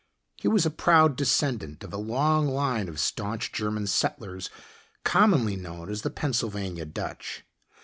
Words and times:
He 0.35 0.47
was 0.47 0.65
a 0.65 0.71
proud 0.71 1.15
descendant 1.15 1.83
of 1.83 1.93
a 1.93 1.97
long 1.97 2.47
line 2.47 2.89
of 2.89 2.99
staunch 2.99 3.51
German 3.51 3.85
settlers 3.85 4.49
commonly 5.03 5.55
known 5.55 5.91
as 5.91 6.01
the 6.01 6.09
Pennsylvania 6.09 6.85
Dutch. 6.85 7.45